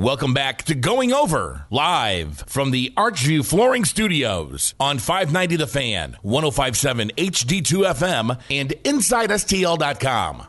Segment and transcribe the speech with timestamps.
[0.00, 6.16] Welcome back to Going Over, live from the Archview Flooring Studios on 590 The Fan,
[6.22, 10.46] 1057 HD2 FM, and InsideSTL.com.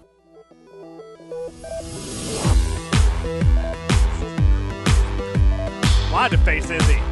[6.13, 6.93] Wanted to face Izzy.
[6.93, 7.10] Hey,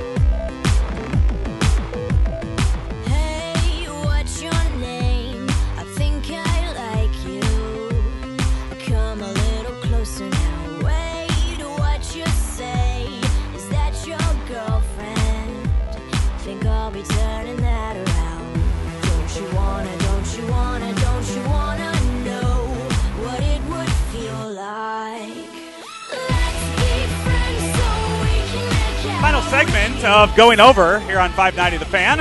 [29.40, 32.18] Final segment of Going Over here on 590 The Fan.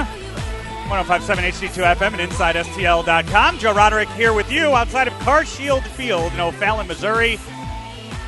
[0.88, 3.58] 1057 HD2 FM and InsideSTL.com.
[3.58, 7.34] Joe Roderick here with you outside of Car Shield Field in O'Fallon, Missouri,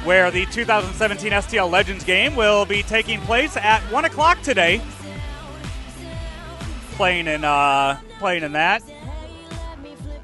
[0.02, 4.80] where the 2017 STL Legends game will be taking place at 1 o'clock today.
[6.92, 8.82] Playing in, uh, playing in that.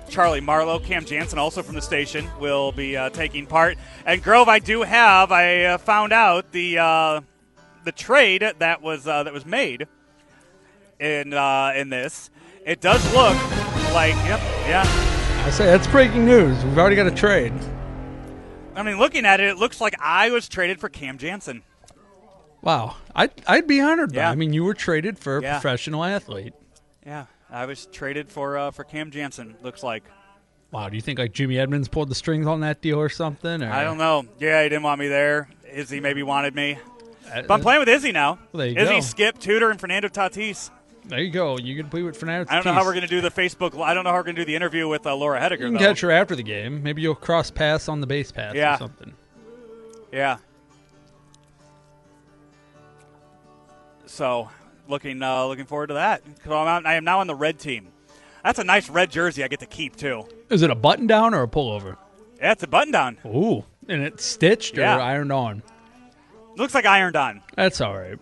[0.08, 3.78] Charlie Marlowe, Cam Jansen, also from the station, will be uh, taking part.
[4.04, 5.30] And Grove, I do have.
[5.30, 7.20] I uh, found out the uh,
[7.86, 9.86] the trade that was uh, that was made
[11.00, 12.28] in uh, in this.
[12.66, 13.34] It does look
[13.94, 14.82] like yep, yeah.
[15.46, 16.62] I say that's breaking news.
[16.64, 17.52] We've already got a trade.
[18.74, 21.62] I mean, looking at it, it looks like I was traded for Cam Jansen.
[22.60, 24.10] Wow, I'd I'd be honored.
[24.12, 24.16] By.
[24.20, 24.30] Yeah.
[24.30, 25.52] I mean, you were traded for a Yeah.
[25.60, 26.52] professional athlete.
[27.06, 29.56] Yeah, I was traded for uh, for Cam Jansen.
[29.62, 30.02] Looks like
[30.72, 33.62] Wow, do you think like Jimmy Edmonds pulled the strings on that deal or something?
[33.62, 33.70] Or?
[33.70, 34.24] I don't know.
[34.40, 35.48] Yeah, he didn't want me there.
[35.72, 36.78] Izzy maybe wanted me,
[37.34, 38.38] but I'm playing with Izzy now.
[38.52, 39.00] Well, there you Izzy, go.
[39.00, 40.70] Skip, Tudor, and Fernando Tatis.
[41.04, 41.56] There you go.
[41.56, 42.50] You can play with Fernando.
[42.50, 43.80] I don't know how we're going to do the Facebook.
[43.80, 45.50] I don't know how we're going to do the interview with uh, Laura Hettiger.
[45.52, 45.78] You can though.
[45.78, 46.82] catch her after the game.
[46.82, 48.74] Maybe you'll cross pass on the base pass Yeah.
[48.74, 49.14] or something.
[50.12, 50.38] Yeah.
[54.06, 54.48] So,
[54.88, 56.22] looking uh, looking forward to that.
[56.42, 57.88] 'Cause I'm out, I am now on the red team.
[58.44, 60.24] That's a nice red jersey I get to keep too.
[60.50, 61.96] Is it a button down or a pullover?
[62.38, 63.18] Yeah, it's a button down.
[63.26, 64.96] Ooh, and it's stitched Yeah.
[64.96, 65.62] or ironed on.
[66.56, 67.42] Looks like ironed on.
[67.54, 68.18] That's all right.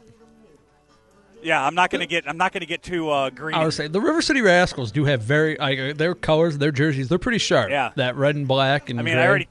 [1.42, 3.54] Yeah, I'm not gonna get I'm not gonna get too uh, green.
[3.54, 6.72] I would say the River City Rascals do have very like uh, their colors, their
[6.72, 7.08] jerseys.
[7.08, 7.70] They're pretty sharp.
[7.70, 7.92] Yeah.
[7.96, 9.22] that red and black and I mean, gray.
[9.22, 9.48] I already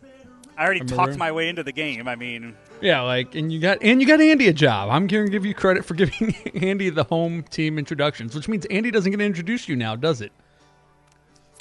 [0.57, 1.05] I already Remember?
[1.05, 2.07] talked my way into the game.
[2.07, 4.89] I mean, Yeah, like and you got and you got Andy a job.
[4.89, 8.65] I'm going to give you credit for giving Andy the home team introductions, which means
[8.65, 10.31] Andy doesn't get to introduce you now, does it?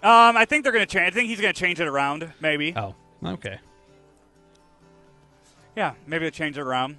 [0.03, 1.13] um, I think they're gonna change.
[1.13, 2.33] I think he's gonna change it around.
[2.41, 2.75] Maybe.
[2.75, 3.59] Oh, okay.
[5.77, 6.99] Yeah, maybe they change it around.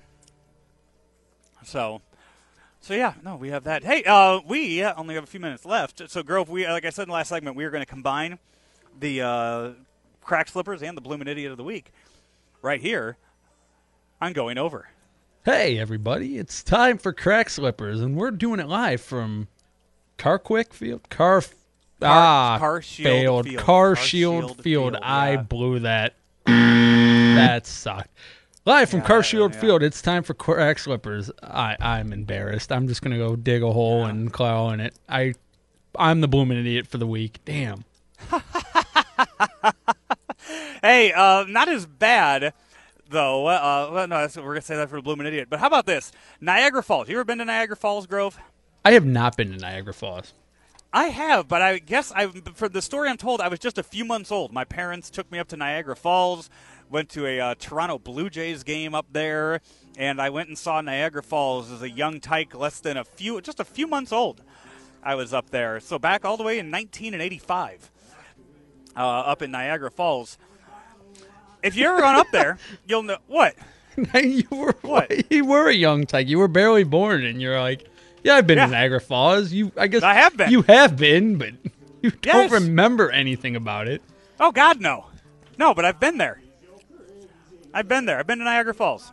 [1.65, 2.01] So,
[2.81, 3.83] so yeah, no, we have that.
[3.83, 6.09] Hey, uh, we only have a few minutes left.
[6.09, 8.39] So, Grove, we like I said in the last segment, we are going to combine
[8.99, 9.69] the uh,
[10.21, 11.91] crack slippers and the blooming idiot of the week
[12.61, 13.17] right here.
[14.21, 14.89] I'm going over.
[15.45, 19.49] Hey everybody, it's time for Crack Slippers, and we're doing it live from
[20.17, 21.09] Carquick Field.
[21.09, 21.43] Car,
[22.01, 23.45] ah, Car Shield failed.
[23.47, 23.57] Field.
[23.57, 24.93] Car, Car Shield, Shield Field.
[24.93, 25.41] Field, I yeah.
[25.41, 26.15] blew that.
[26.45, 28.07] that sucked.
[28.65, 29.59] Live from Car Yeah, Shield yeah.
[29.59, 31.29] Field, it's time for Crack Slippers.
[31.41, 32.71] I, I'm embarrassed.
[32.71, 34.95] I'm just gonna go dig a hole and claw in it.
[35.09, 35.33] I,
[35.97, 37.39] I'm the blooming idiot for the week.
[37.45, 37.83] Damn.
[40.83, 42.53] Hey, uh, not as bad
[43.09, 43.47] though.
[43.47, 45.47] Uh, well, no, that's, we're going to say that for the blooming idiot.
[45.49, 46.11] But how about this?
[46.41, 47.07] Niagara Falls.
[47.07, 48.37] You ever been to Niagara Falls, Grove?
[48.83, 50.33] I have not been to Niagara Falls.
[50.95, 53.83] I have, but I guess I for the story I'm told, I was just a
[53.83, 54.53] few months old.
[54.53, 56.51] My parents took me up to Niagara Falls,
[56.87, 59.59] went to a uh, Toronto Blue Jays game up there,
[59.97, 63.41] and I went and saw Niagara Falls as a young tyke, less than a few,
[63.41, 64.43] just a few months old.
[65.01, 67.91] I was up there, so back all the way in 1985,
[68.95, 70.37] uh, up in Niagara Falls.
[71.63, 73.55] If you ever gone up there, you'll know what.
[74.23, 75.11] you were What?
[75.31, 76.27] You were a young tyke.
[76.27, 77.87] You were barely born, and you're like,
[78.23, 78.65] "Yeah, I've been Yeah.
[78.67, 80.51] to Niagara Falls." You, I guess, I have been.
[80.51, 81.49] You have been, but
[82.01, 82.19] you Yes.
[82.21, 84.01] don't remember anything about it.
[84.39, 85.05] Oh God, no,
[85.57, 85.73] no.
[85.73, 86.41] But I've been there.
[87.73, 88.19] I've been there.
[88.19, 89.11] I've been to Niagara Falls.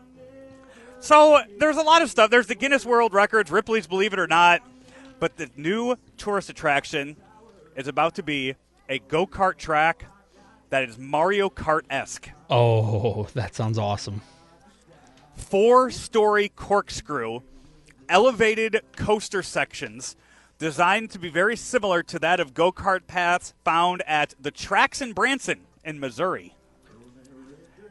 [1.00, 2.30] So there's a lot of stuff.
[2.30, 4.60] There's the Guinness World Records, Ripley's Believe It or Not,
[5.18, 7.16] but the new tourist attraction
[7.74, 8.54] is about to be
[8.88, 10.04] a go kart track
[10.68, 12.28] that is Mario Kart esque.
[12.50, 14.20] Oh, that sounds awesome.
[15.36, 17.40] Four story corkscrew,
[18.10, 20.16] elevated coaster sections.
[20.58, 25.00] Designed to be very similar to that of go kart paths found at the tracks
[25.00, 26.54] in Branson in Missouri.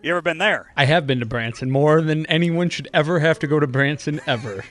[0.04, 0.72] You ever been there?
[0.78, 4.22] I have been to Branson more than anyone should ever have to go to Branson
[4.28, 4.64] ever.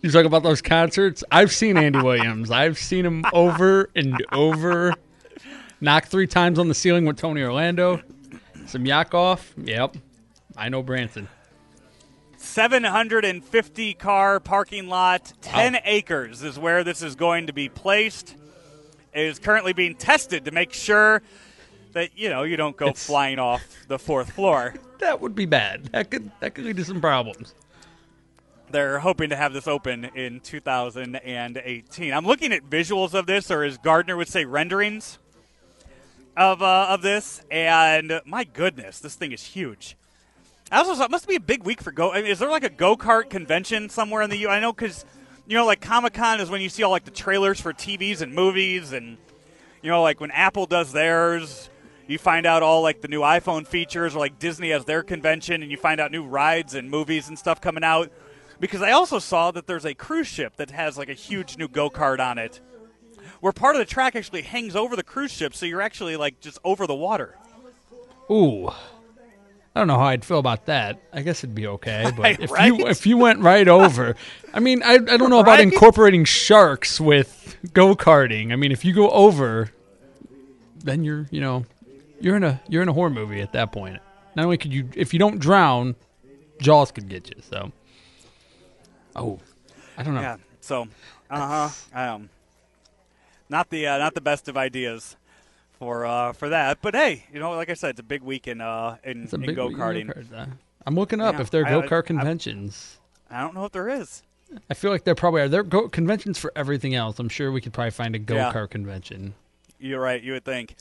[0.00, 1.22] you talk about those concerts.
[1.30, 2.50] I've seen Andy Williams.
[2.50, 4.94] I've seen him over and over.
[5.80, 8.00] Knock three times on the ceiling with Tony Orlando.
[8.66, 9.52] Some Yakov.
[9.58, 9.96] Yep.
[10.56, 11.28] I know Branson.
[12.52, 15.78] 750 car parking lot, 10 Wow.
[15.84, 18.34] acres is where this is going to be placed.
[19.14, 21.22] It is currently being tested to make sure
[21.92, 24.74] that you know you don't go It's- flying off the fourth floor.
[25.02, 25.86] That would be bad.
[25.86, 27.56] That could that could lead to some problems.
[28.70, 32.12] They're hoping to have this open in 2018.
[32.14, 35.18] I'm looking at visuals of this, or as Gardner would say, renderings
[36.36, 39.96] of uh, of this, and my goodness, this thing is huge.
[40.72, 42.12] I also thought it must be a big week for go.
[42.12, 44.48] I mean, is there like a go kart convention somewhere in the U?
[44.48, 45.04] I know because
[45.46, 48.22] you know, like Comic Con is when you see all like the trailers for TVs
[48.22, 49.18] and movies, and
[49.82, 51.68] you know, like when Apple does theirs,
[52.06, 55.60] you find out all like the new iPhone features, or like Disney has their convention,
[55.60, 58.10] and you find out new rides and movies and stuff coming out.
[58.58, 61.68] Because I also saw that there's a cruise ship that has like a huge new
[61.68, 62.62] go kart on it,
[63.40, 66.40] where part of the track actually hangs over the cruise ship, so you're actually like
[66.40, 67.36] just over the water.
[68.30, 68.70] Ooh.
[69.74, 71.00] I don't know how I'd feel about that.
[71.12, 72.66] I guess it'd be okay, but if Right?
[72.66, 74.14] you if you went right over,
[74.52, 75.60] I mean, I, I don't know about Right?
[75.72, 78.52] incorporating sharks with go karting.
[78.52, 79.70] I mean, if you go over,
[80.84, 81.64] then you're you know
[82.20, 83.98] you're in a you're in a horror movie at that point.
[84.34, 85.94] Not only could you, if you don't drown,
[86.60, 87.42] Jaws could get you.
[87.42, 87.70] So,
[89.16, 89.38] oh,
[89.96, 90.20] I don't know.
[90.22, 90.36] Yeah.
[90.60, 90.86] So,
[91.30, 91.98] uh huh.
[92.14, 92.30] Um,
[93.48, 95.16] not the uh, not the best of ideas
[95.82, 98.46] for uh, for that, but hey, you know, like I said, it's a big week
[98.46, 100.48] in uh, in, in go karting.
[100.86, 102.98] I'm looking up Yeah, if there are go kart conventions.
[103.28, 104.22] I don't know if there is.
[104.70, 105.48] I feel like there probably are.
[105.48, 107.18] There are go- conventions for everything else.
[107.18, 109.34] I'm sure we could probably find a go kart convention.
[109.80, 110.22] You're right.
[110.22, 110.76] You would think.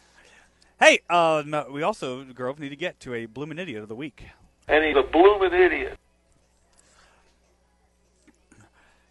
[0.79, 3.95] Hey, uh, no, we also Grove need to get to a bloomin' idiot of the
[3.95, 4.25] week.
[4.67, 5.97] and he's a blooming idiot.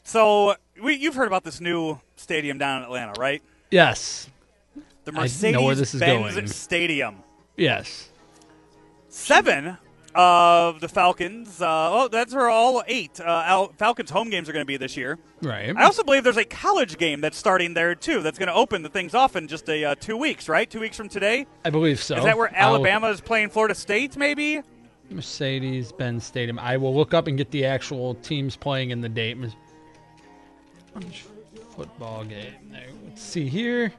[0.05, 3.43] So we, you've heard about this new stadium down in Atlanta, right?
[3.73, 4.29] Yes,
[5.15, 6.57] The I know where this is Mercedes-Benz.
[6.57, 7.17] Stadium.
[7.57, 8.09] yes.
[9.09, 9.77] Seven
[10.15, 11.61] of the Falcons.
[11.61, 14.97] Uh, oh, that's where all eight uh, Falcons home games are going to be this
[14.97, 15.19] year.
[15.43, 15.75] Right.
[15.77, 18.23] I also believe there's a college game that's starting there too.
[18.23, 20.69] That's going to open the things off in just a uh, two weeks, right?
[20.69, 21.47] Two weeks from today.
[21.65, 22.17] I believe so.
[22.17, 24.17] Is that where I'll- Alabama is playing Florida State?
[24.17, 24.63] Maybe.
[25.11, 26.59] Mercedes Benz Stadium.
[26.59, 29.37] I will look up and get the actual teams playing in the date.
[31.77, 32.55] Football game.
[33.07, 33.93] Let's see here.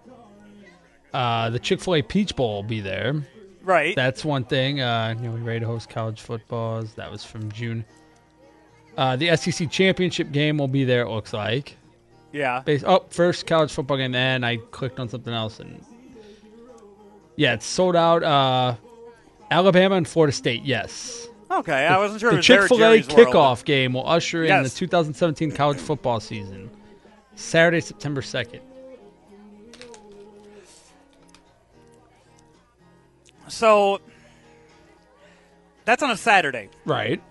[1.14, 3.22] Uh, the Chick Fil A Peach Bowl will be there.
[3.64, 3.96] Right.
[3.96, 4.82] That's one thing.
[4.82, 6.94] Uh, you know, we ready to host college footballs.
[6.96, 7.86] That was from June.
[8.98, 11.04] Uh, the SEC championship game will be there.
[11.04, 11.78] It looks like.
[12.32, 12.62] yeah.
[12.62, 14.16] Base- oh, first college football game.
[14.16, 15.84] And I clicked on something else, and
[17.36, 18.24] yeah, it's sold out.
[18.24, 18.76] Uh,
[19.50, 20.64] Alabama and Florida State.
[20.64, 21.28] Yes.
[21.50, 21.86] Okay.
[21.86, 22.30] I wasn't sure.
[22.32, 23.28] The it was there Chick Fil A Jerry's World.
[23.30, 24.74] kickoff game will usher in Yes.
[24.74, 26.70] the 2017 college football season.
[27.36, 28.60] Saturday, September 2nd.
[33.52, 34.00] So
[35.86, 36.70] that's on a Saturday.
[36.86, 37.22] Right.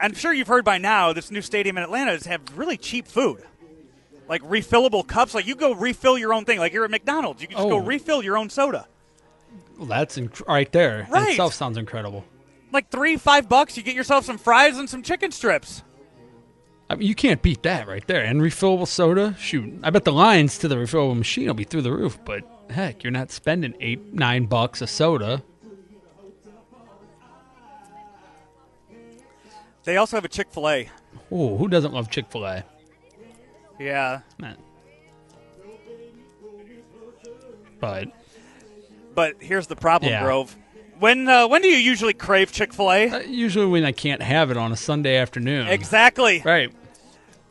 [0.00, 3.06] I'm sure you've heard by now this new stadium in Atlanta has have really cheap
[3.06, 3.42] food.
[4.28, 5.34] Like refillable cups.
[5.34, 6.58] Like you go refill your own thing.
[6.58, 7.42] Like you're at McDonald's.
[7.42, 7.84] You can just go Oh.
[7.84, 8.86] refill your own soda.
[9.76, 11.06] Well, that's inc- right there.
[11.10, 11.30] Right.
[11.30, 12.24] itself sounds incredible.
[12.72, 15.82] Like three, five bucks, you get yourself some fries and some chicken strips.
[16.90, 18.22] I mean, you can't beat that right there.
[18.24, 19.72] And refillable soda, shoot.
[19.82, 22.18] I bet the lines to the refillable machine will be through the roof.
[22.24, 25.42] But heck, you're not spending eight, nine bucks a soda.
[29.84, 30.88] They also have a Chick fil A.
[31.32, 32.64] Ooh, who doesn't love Chick Fil A?
[33.78, 34.20] Yeah.
[34.38, 34.56] Man.
[37.80, 38.08] But
[39.14, 40.22] But here's the problem, Yeah.
[40.22, 40.56] Grove.
[41.00, 43.08] When uh, when do you usually crave Chick fil A?
[43.10, 46.40] uh, usually when I can't have it on a Sunday afternoon, Exactly.
[46.44, 46.72] right?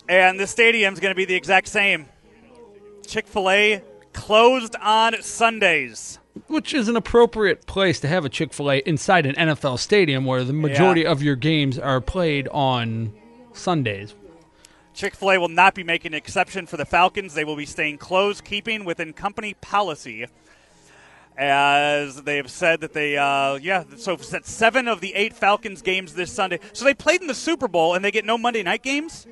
[0.09, 2.07] And the stadium's going to be the exact same.
[3.05, 3.81] Chick fil A
[4.13, 6.19] closed on Sundays.
[6.47, 10.25] Which is an appropriate place to have a Chick Fil A inside an NFL stadium,
[10.25, 13.13] where the majority of your games are played on
[13.53, 14.15] Sundays.
[14.93, 17.33] Chick fil A will not be making an exception for the Falcons.
[17.33, 20.27] They will be staying closed, keeping within company policy.
[21.35, 25.81] As they have said that they, uh, yeah, so that's seven of the eight Falcons
[25.81, 26.59] games this Sunday.
[26.73, 29.25] So they played in the Super Bowl and they get no Monday night games?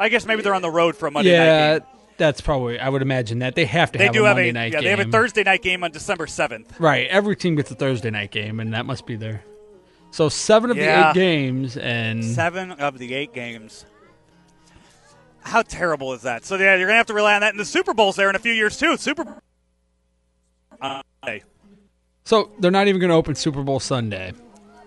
[0.00, 1.86] I guess maybe they're on the road for a Monday night yeah, game.
[2.18, 2.78] That's probably.
[2.78, 4.72] I would imagine that they have to They have do a have Monday a night
[4.72, 4.84] yeah, game.
[4.84, 6.78] they have a Thursday night game on December 7th.
[6.78, 9.44] Right, every team gets a Thursday night game, and that must be there.
[10.10, 11.02] So seven of Yeah.
[11.02, 13.84] the eight games, and Seven of the eight games.
[15.40, 16.44] How terrible is that?
[16.44, 17.50] So yeah, you're gonna have to rely on that.
[17.50, 18.96] And the Super Bowl's there in a few years too.
[18.96, 19.40] Super.
[20.80, 21.02] Uh,
[22.26, 24.32] so they're not even going to open Super Bowl Sunday.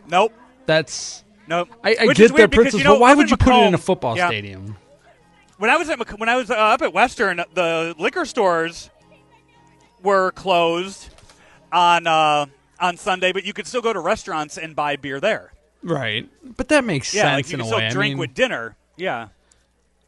[0.10, 0.34] Nope.
[0.66, 1.70] That's Nope.
[1.84, 3.68] I, I get their principles, you know, but why up would in you put it
[3.68, 4.28] in a football yeah.
[4.28, 4.78] stadium?
[5.60, 8.90] When I was at when I was uh, up at Western, the liquor stores
[10.02, 11.10] were closed
[11.72, 12.46] on uh,
[12.80, 15.54] on Sunday, but you could still go to restaurants and buy beer there.
[15.84, 17.86] Right, but that makes Yeah, sense like you in can a still way.
[17.88, 18.76] I drink mean, with dinner.
[18.98, 19.28] Yeah.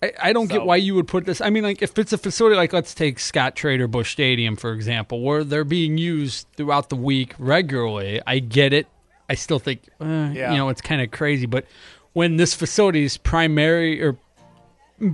[0.03, 1.41] I, I don't So- get why you would put this.
[1.41, 4.72] I mean, like if it's a facility like let's take Scott Trader Busch Stadium for
[4.74, 8.22] example, where they're being used throughout the week regularly.
[8.25, 8.88] I get it.
[9.29, 10.51] I still think uh, Yeah.
[10.51, 11.65] you know it's kind of crazy, but
[12.13, 14.17] when this facility's primary or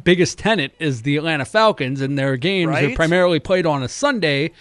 [0.03, 4.51] biggest tenant is the Atlanta Falcons and their games are primarily played on a Sunday.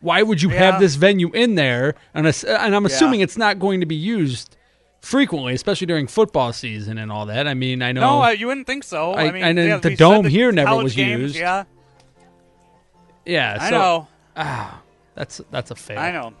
[0.00, 0.72] Why would you Yeah.
[0.72, 1.94] have this venue in there?
[2.14, 3.24] And, and I'm assuming Yeah.
[3.24, 4.56] it's not going to be used
[5.00, 7.46] frequently, especially during football season and all that.
[7.46, 8.00] I mean, I know.
[8.00, 9.12] No, uh, you wouldn't think so.
[9.12, 11.36] I, I- mean, and yeah, the dome the here never was games, used.
[11.36, 11.64] Yeah,
[13.24, 14.08] yeah, I so know.
[15.14, 15.98] that's that's a fail.
[15.98, 16.32] I know.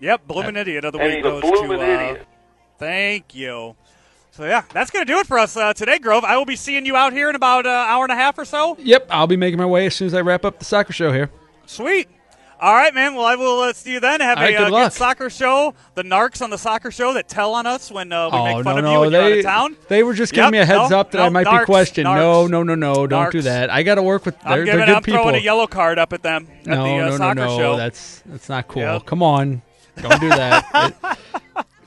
[0.00, 1.84] Yep, blooming idiot of the And week he's goes blooming to.
[1.84, 2.26] Uh, idiot.
[2.78, 3.76] thank you.
[4.38, 6.22] So yeah, that's gonna do it for us uh, today, Grove.
[6.22, 8.44] I will be seeing you out here in about an hour and a half or
[8.44, 8.76] so.
[8.78, 11.10] Yep, I'll be making my way as soon as I wrap up the soccer show
[11.10, 11.28] here.
[11.66, 12.06] Sweet.
[12.60, 13.16] All right, man.
[13.16, 14.20] Well, I will uh, see you then.
[14.20, 14.92] Have right, a good uh, luck.
[14.92, 15.74] soccer show.
[15.96, 18.56] The narcs on the soccer show that tell on us when uh, we oh make
[18.58, 19.76] no, fun of no, you when you're out of town.
[19.88, 21.58] they were just giving Yep, me a heads no, up that no, I might narcs,
[21.62, 22.04] be questioned.
[22.04, 22.50] No, narcs.
[22.50, 23.70] no, no, no, don't do that.
[23.70, 24.38] I got to work with.
[24.42, 24.86] They're, I'm they're giving.
[24.86, 25.22] good I'm people.
[25.22, 27.58] throwing a yellow card up at them at no, the uh, no, no, soccer no.
[27.58, 27.76] show.
[27.76, 28.82] That's that's not cool.
[28.82, 29.04] Yep.
[29.06, 29.62] Come on,
[30.00, 30.94] don't do that.
[31.34, 31.42] It-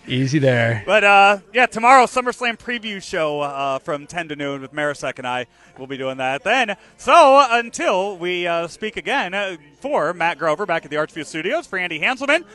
[0.07, 0.83] easy there.
[0.85, 5.27] But uh, yeah, tomorrow SummerSlam preview show uh, from 10 to noon with Marisek and
[5.27, 6.75] I will be doing that then.
[6.97, 11.67] So until we uh, speak again, uh, for Matt Grover back at the Archview Studios,
[11.67, 12.45] for Andy Hanselman,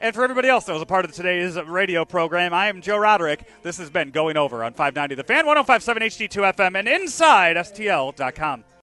[0.00, 2.98] and for everybody else that was a part of today's radio program, I am Joe
[2.98, 3.44] Roderick.
[3.62, 8.64] This has been Going Over on 590 The Fan, 1057 HD2 FM, and inside STL.com.